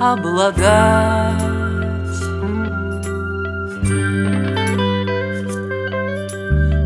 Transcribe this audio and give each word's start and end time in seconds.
облагать. 0.00 1.42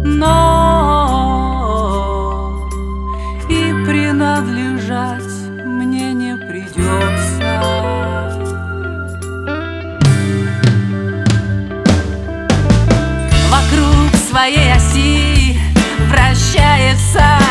Но 0.04 1.12
и 3.48 3.72
принадлежать 3.86 5.22
мне 5.64 6.12
не 6.14 6.36
придется. 6.36 7.62
Вокруг 13.50 14.14
своей 14.30 14.72
оси 14.72 15.58
вращается 16.08 17.41